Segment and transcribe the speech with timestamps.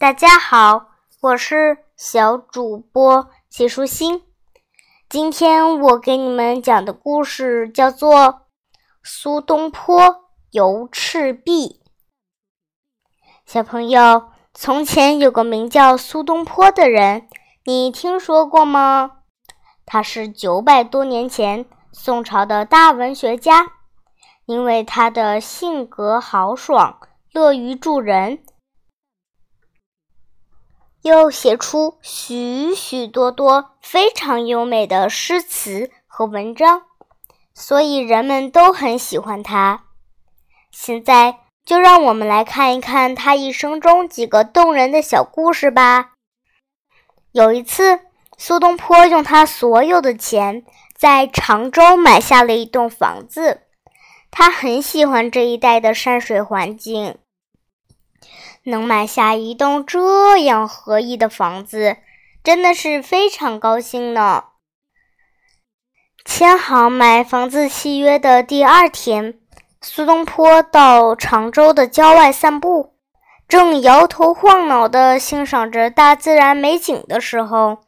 [0.00, 4.22] 大家好，我是小主播谢舒心。
[5.08, 8.16] 今天我给你们讲的故事叫做
[9.02, 11.80] 《苏东坡游赤壁》。
[13.44, 17.28] 小朋友，从前有个名叫苏东坡的人，
[17.64, 19.22] 你听说过吗？
[19.84, 23.72] 他是九百多年前宋朝的大文学家，
[24.46, 27.00] 因为他的性格豪爽，
[27.32, 28.44] 乐于助人。
[31.02, 36.82] 又写出许许多多非常优美的诗词和文章，
[37.54, 39.84] 所以人们都很喜欢他。
[40.70, 46.12] 现在就让我们来看一看他一生中几个动人的小故事吧。
[47.32, 48.00] 有一次，
[48.36, 50.64] 苏东坡用他所有的钱
[50.96, 53.62] 在常州买下了一栋房子，
[54.30, 57.18] 他很喜欢这一带的山水环境。
[58.64, 61.96] 能买下一栋这样合意的房子，
[62.44, 64.44] 真的是非常高兴呢。
[66.24, 69.38] 签好买房子契约的第二天，
[69.80, 72.94] 苏东坡到常州的郊外散步，
[73.48, 77.78] 正摇头晃脑地欣赏着大自然美景的时候，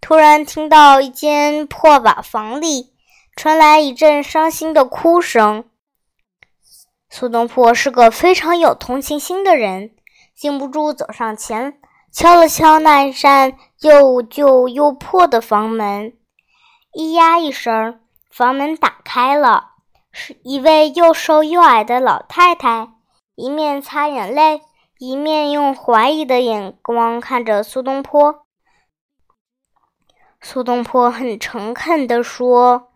[0.00, 2.92] 突然听到一间破瓦房里
[3.34, 5.64] 传来一阵伤心的哭声。
[7.10, 9.90] 苏东坡是个非常有同情心的人。
[10.38, 11.80] 禁不住走上前，
[12.12, 16.12] 敲了敲那扇又旧又破的房门，
[16.92, 19.70] 咿呀一声，房门打开了，
[20.12, 22.90] 是一位又瘦又矮的老太太，
[23.34, 24.62] 一面擦眼泪，
[25.00, 28.46] 一面用怀疑的眼光看着苏东坡。
[30.40, 32.90] 苏东坡很诚恳地说：“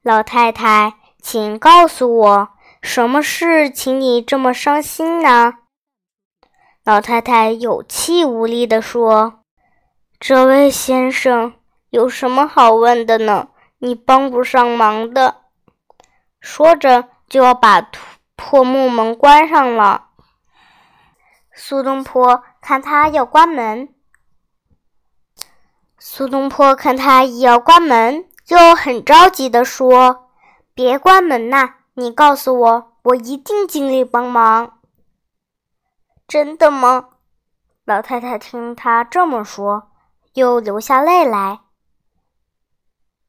[0.00, 2.48] 老太太，请告诉我，
[2.80, 5.52] 什么事请你这么伤心呢？”
[6.86, 9.40] 老太太有气无力地说
[10.20, 11.54] ：“这位先生
[11.90, 13.48] 有什么好问的呢？
[13.78, 15.38] 你帮不上忙的。”
[16.38, 17.90] 说着就要把
[18.36, 20.10] 破木门关上了。
[21.52, 23.88] 苏东坡看他要关门，
[25.98, 30.28] 苏东坡看他要关门，就很着急地说
[30.72, 31.70] ：“别关门呐！
[31.94, 34.74] 你告诉我，我一定尽力帮忙。”
[36.28, 37.10] 真的吗？
[37.84, 39.90] 老太太听他这么说，
[40.34, 41.60] 又流下泪来，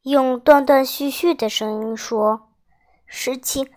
[0.02, 2.50] 用断断续续的声音说
[3.06, 3.70] ：“事情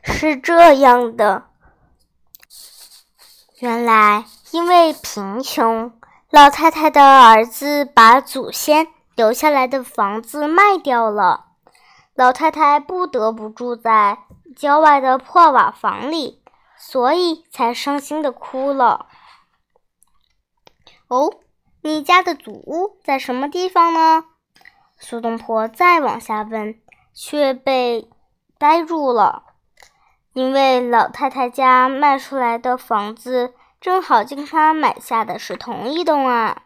[0.00, 1.48] 是这样的，
[3.58, 5.92] 原来因为贫穷，
[6.30, 8.86] 老太太的儿子把祖先
[9.16, 11.46] 留下来的房子卖掉了，
[12.14, 14.18] 老太太不得不住在
[14.54, 16.40] 郊外的破瓦房里。”
[16.78, 19.06] 所以才伤心的哭了。
[21.08, 21.40] 哦，
[21.82, 24.24] 你家的祖屋在什么地方呢？
[24.98, 26.80] 苏东坡再往下问，
[27.14, 28.10] 却被
[28.58, 29.44] 呆住了，
[30.32, 36.64] 因为老太太家卖出来的房子正好跟他买下的是同一栋啊。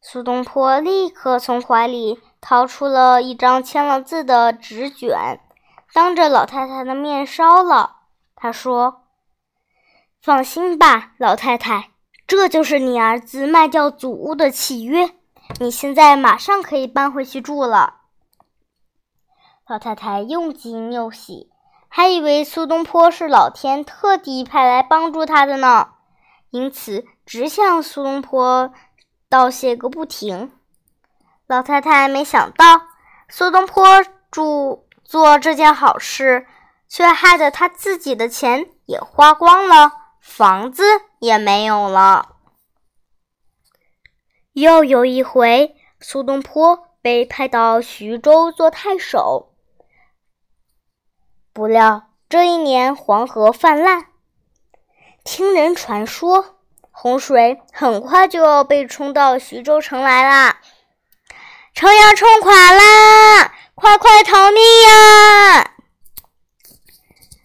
[0.00, 5.40] 苏东坡立刻从怀里掏出了一张签了字的纸卷，
[5.92, 8.00] 当着老太太的面烧了。
[8.34, 9.03] 他说。
[10.24, 11.90] 放心吧，老太太，
[12.26, 15.10] 这就是你儿子卖掉祖屋的契约。
[15.60, 17.96] 你现在马上可以搬回去住了。
[19.68, 21.50] 老太太又惊又喜，
[21.88, 25.88] 还以为苏东坡是老天特地派来帮助他的呢，
[26.48, 28.72] 因此直向苏东坡
[29.28, 30.52] 道谢个不停。
[31.46, 32.80] 老太太没想到
[33.28, 36.46] 苏东坡助做这件好事，
[36.88, 40.03] 却害得他自己的钱也花光了。
[40.24, 40.82] 房子
[41.20, 42.36] 也没有了。
[44.52, 49.54] 又有一回，苏东坡被派到徐州做太守，
[51.52, 54.06] 不料这一年黄河泛滥，
[55.22, 56.56] 听人传说，
[56.90, 60.60] 洪水很快就要被冲到徐州城来啦，
[61.74, 63.54] 城要冲垮啦！
[63.74, 65.74] 快快逃命呀！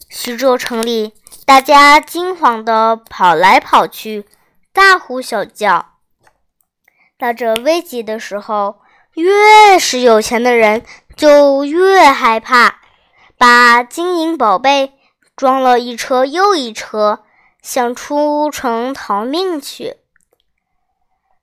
[0.10, 1.19] 徐州城里。
[1.50, 4.28] 大家惊慌地跑来跑去，
[4.72, 5.94] 大呼小叫。
[7.18, 8.82] 到这危急的时候，
[9.16, 10.86] 越是有钱的人
[11.16, 12.76] 就越害怕，
[13.36, 14.94] 把金银宝贝
[15.36, 17.24] 装了一车又一车，
[17.64, 19.98] 想出城逃命去。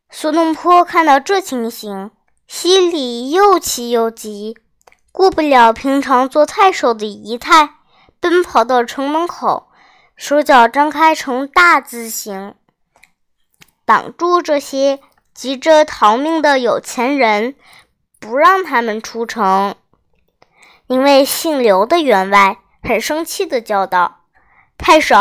[0.09, 2.13] 苏东坡看到这情形，
[2.47, 4.57] 心里又气又急，
[5.11, 7.71] 顾不了平常做太守的仪态，
[8.21, 9.66] 奔跑到城门口。
[10.17, 12.55] 手脚张开成大字形，
[13.85, 14.99] 挡住这些
[15.35, 17.55] 急着逃命的有钱人，
[18.19, 19.77] 不让他们出城。
[20.87, 24.25] 因为姓刘的员外很生气的叫道
[24.79, 25.17] ：“太守，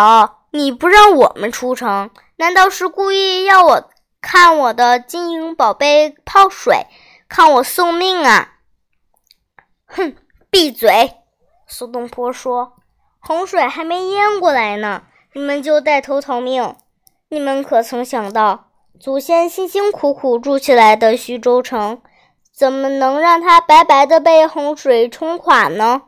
[0.52, 3.90] 你不让我们出城，难道是故意要我
[4.22, 6.88] 看我的金银宝贝泡水，
[7.28, 8.54] 看我送命啊？”
[9.88, 10.16] 哼，
[10.50, 11.18] 闭嘴！
[11.68, 12.75] 苏东坡说
[13.28, 15.02] ：“洪水还没淹过来呢，
[15.34, 16.76] 你们就带头逃命。
[17.30, 18.66] 你们可曾想到，
[19.00, 22.02] 祖先辛辛苦苦筑起来的徐州城，
[22.56, 26.04] 怎么能让它白白的被洪水冲垮呢？”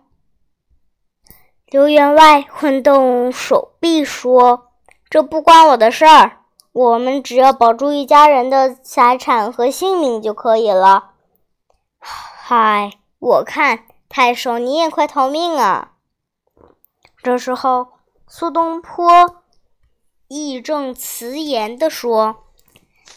[1.66, 4.68] 刘员外挥动手臂说
[5.10, 6.42] ：“这不关我的事儿，
[6.72, 11.14] 我们只要保住一家人的财产和性命就可以了。”
[12.00, 13.80] 嗨，我看。
[14.10, 15.92] 太守，你也快逃命啊！
[17.28, 17.90] 这时候，
[18.26, 19.44] 苏东坡
[20.30, 22.46] 义正辞严地说：“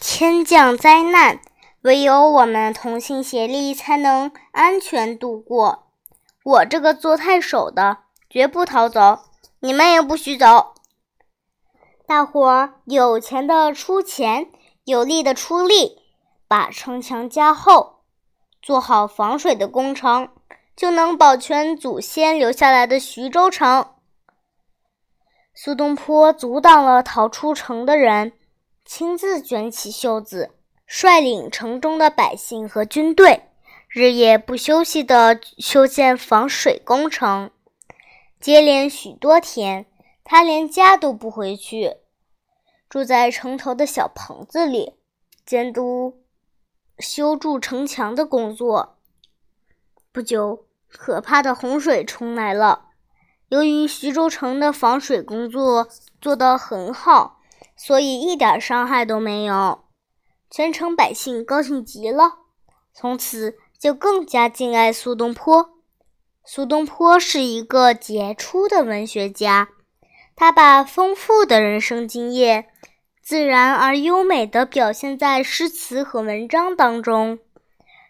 [0.01, 1.39] 天降灾难，
[1.83, 5.87] 唯有我们同心协力，才能安全度过。
[6.43, 7.99] 我这个做太守的，
[8.29, 9.19] 绝不逃走，
[9.61, 10.73] 你们也不许走。
[12.05, 14.51] 大伙儿有钱的出钱，
[14.83, 15.99] 有力的出力，
[16.49, 18.01] 把城墙加厚，
[18.61, 20.27] 做好防水的工程。”
[20.73, 23.90] 就能保全祖先留下来的徐州城。
[25.63, 28.33] 苏东坡阻挡了逃出城的人，
[28.83, 30.55] 亲自卷起袖子，
[30.87, 33.43] 率领城中的百姓和军队，
[33.87, 37.51] 日夜不休息地修建防水工程。
[38.39, 39.85] 接连许多天，
[40.23, 41.97] 他连家都不回去，
[42.89, 44.95] 住在城头的小棚子里，
[45.45, 46.23] 监督
[46.97, 48.97] 修筑城墙的工作。
[50.11, 52.87] 不久，可怕的洪水冲来了。
[53.51, 55.89] 由于徐州城的防水工作
[56.21, 57.41] 做得很好，
[57.75, 59.83] 所以一点伤害都没有。
[60.49, 62.35] 全城百姓高兴极了，
[62.93, 65.71] 从此就更加敬爱苏东坡。
[66.45, 69.67] 苏东坡是一个杰出的文学家，
[70.33, 72.67] 他把丰富的人生经验
[73.21, 77.39] 自然而优美地表现在诗词和文章当中。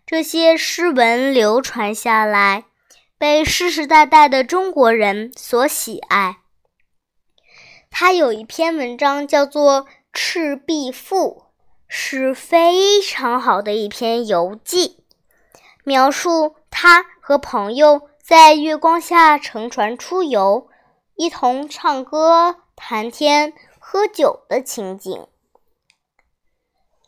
[0.05, 2.65] 这些诗文流传下来，
[3.21, 6.39] 被世世代代的中国人所喜爱。
[7.91, 11.43] 他有一篇文章叫做《赤壁赋》，
[11.87, 15.03] 是非常好的一篇游记，
[15.83, 20.67] 描述他和朋友在月光下乘船出游，
[21.13, 25.13] 一同唱歌、谈天、喝酒的情景。《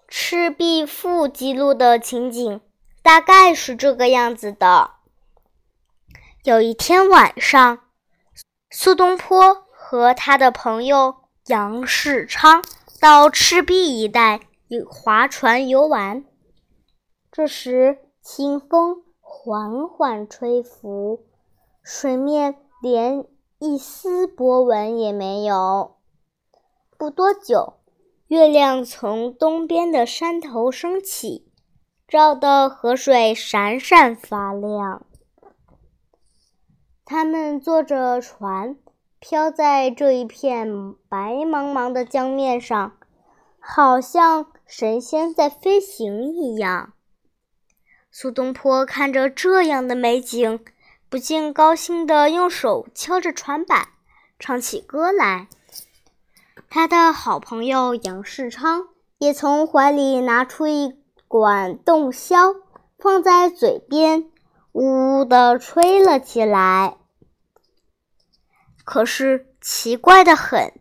[0.07, 2.61] 赤壁赋》记录的情景。
[3.01, 4.91] 大概是这个样子的：
[6.43, 7.79] 有一天晚上，
[8.69, 12.61] 苏东坡和他的朋友杨世昌
[12.99, 14.41] 到赤壁一带
[14.89, 16.25] 划船游玩。
[17.31, 21.23] 这时，清风缓缓吹拂，
[21.81, 23.25] 水面连
[23.59, 25.95] 一丝波纹也没有。
[26.97, 27.75] 不多久，
[28.27, 31.49] 月亮从东边的山头升起。
[32.05, 35.05] 照得河水闪闪发亮。
[37.13, 38.75] 他们坐着船，
[39.19, 42.93] 飘在这一片白茫茫的江面上，
[43.59, 46.93] 好像神仙在飞行一样。
[48.09, 50.59] 苏东坡看着这样的美景，
[51.07, 53.89] 不禁高兴地用手敲着船板，
[54.39, 55.47] 唱起歌来。
[56.67, 58.87] 他的好朋友杨世昌
[59.19, 60.97] 也从怀里拿出一。
[61.27, 62.55] 管洞箫
[62.97, 64.31] 放在嘴边，
[64.71, 66.97] 呜呜地吹了起来。
[68.83, 70.73] 可是奇怪的很，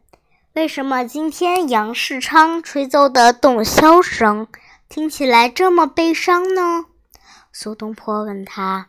[0.55, 4.49] 为什么今天杨世昌吹奏的洞箫声
[4.89, 6.87] 听起来这么悲伤呢？
[7.53, 8.89] 苏东坡问他：“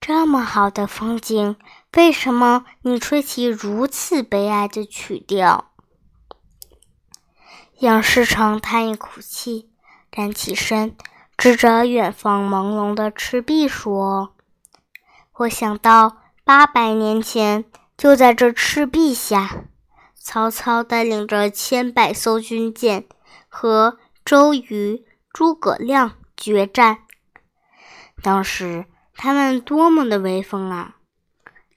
[0.00, 1.56] 这么好的风景，
[1.96, 5.70] 为什么你吹起如此悲哀的曲调？”
[7.80, 9.70] 杨世昌叹一口气。
[10.10, 10.96] 站起身，
[11.36, 14.34] 指着远方朦胧的赤壁说
[15.36, 17.66] ：“我想到八百年前，
[17.98, 19.64] 就在这赤壁下，
[20.14, 23.04] 曹操带领着千百艘军舰
[23.48, 27.00] 和周瑜、诸葛亮决战。
[28.22, 30.96] 当时他们多么的威风啊！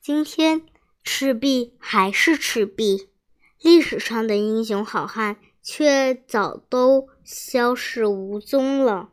[0.01, 0.62] 今天
[1.04, 3.10] 赤壁还是赤壁，
[3.60, 9.10] 历史上的英雄好汉却早都……”消失无踪了。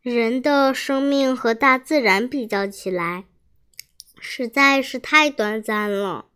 [0.00, 3.26] 人的生命和大自然比较起来，
[4.18, 6.26] 实在是太短暂了。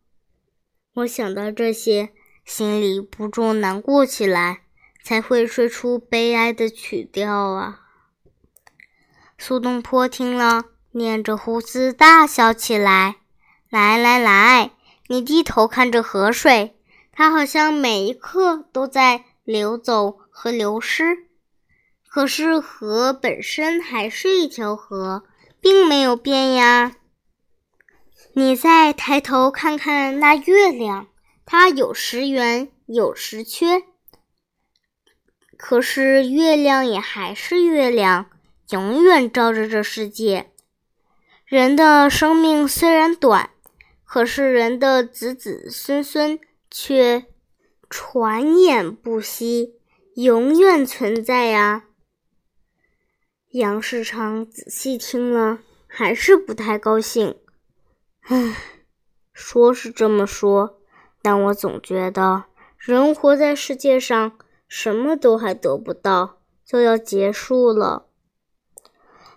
[0.94, 2.10] 我想到这些，
[2.44, 4.62] 心里不住难过起来。
[5.02, 7.80] 才会吹出悲哀的曲调啊！
[9.38, 13.16] 苏东坡听了，捻着胡子大笑起来。
[13.70, 14.72] 来来来，
[15.08, 16.76] 你低头看着河水，
[17.12, 21.16] 它好像每一刻都在流走和流失。
[22.06, 25.24] 可是河本身还是一条河，
[25.62, 26.96] 并没有变呀。
[28.32, 31.08] 你再抬头看看那月亮，
[31.44, 33.82] 它有时圆，有时缺。
[35.56, 38.30] 可是月亮也还是月亮，
[38.70, 40.50] 永远照着这世界。
[41.44, 43.50] 人的生命虽然短。
[44.12, 47.26] 可是人的子子孙孙却
[47.88, 49.74] 传衍不息，
[50.16, 51.84] 永远存在呀。
[53.50, 57.36] 杨世昌仔细听了，还是不太高兴。
[58.32, 58.54] 唉，
[59.32, 60.78] 说是这么说，
[61.20, 62.44] 但我总觉得
[62.78, 68.06] 人活在世界上，什么都还得不到，就要结束了。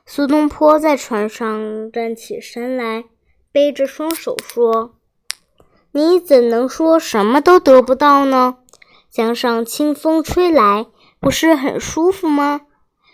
[0.06, 3.06] 苏东坡在船上站起身来。
[3.52, 4.96] 背着双手说
[5.94, 8.58] ：“你怎能说什么都得不到呢？
[9.12, 10.88] 江上清风吹来，
[11.20, 12.62] 不是很舒服吗？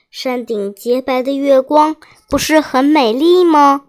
[0.09, 1.97] 山顶洁白的月光，
[2.29, 3.88] 不是很美丽吗？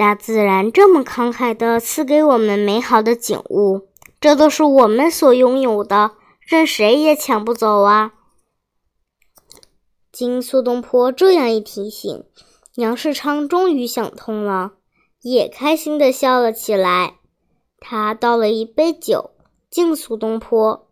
[0.00, 3.86] 大自然这么慷慨地赐给我们美好的景物，
[4.18, 8.14] 这都是我们所拥有的，任谁也抢不走啊！”
[10.10, 12.24] 经苏东坡这样一提醒，
[12.76, 14.72] 杨世昌终于想通了。
[15.20, 17.16] 也开心地笑了起来。
[17.78, 19.32] 他倒了一杯酒
[19.68, 20.88] 敬苏东坡。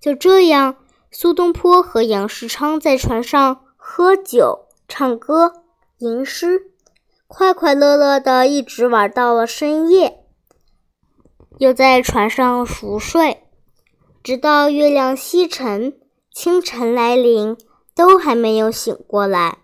[0.00, 0.76] 就这样，
[1.10, 5.62] 苏东坡和杨世昌在船上喝酒、唱歌、
[5.98, 6.69] 吟诗，
[7.32, 10.24] 快快乐乐的一直玩到了深夜。
[11.58, 13.44] 又在船上熟睡，
[14.20, 15.96] 直到月亮西沉、
[16.32, 17.56] 清晨来临，
[17.94, 19.58] 都还没有醒过来。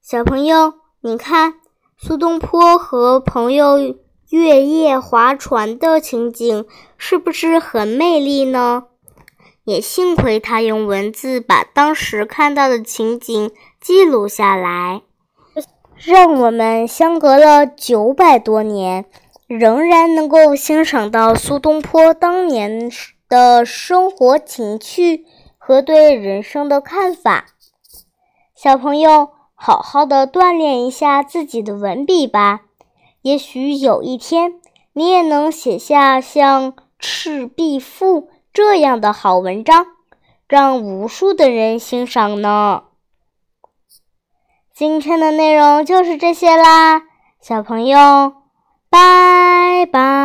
[0.00, 1.54] 小朋友，你看。
[1.98, 3.78] 苏东坡和朋友
[4.28, 6.66] 月夜划船的情景
[6.98, 8.84] 是不是很美丽呢？
[9.64, 13.50] 也幸亏他用文字把当时看到的情景
[13.80, 15.02] 记录下来，
[15.98, 19.04] 让我们相隔了九百多年，
[19.46, 22.90] 仍然能够欣赏到苏东坡当年
[23.28, 25.24] 的生活情趣
[25.58, 27.46] 和对人生的看法。
[28.54, 29.30] 小朋友。
[29.58, 32.60] 好好的锻炼一下自己的文笔吧，
[33.22, 34.60] 也许有一天
[34.92, 38.20] 你也能写下像《赤壁赋》
[38.52, 39.86] 这样的好文章，
[40.46, 42.82] 让无数的人欣赏呢。
[44.76, 47.00] 今天的内容就是这些啦，
[47.40, 48.34] 小朋友，
[48.90, 50.15] 拜拜。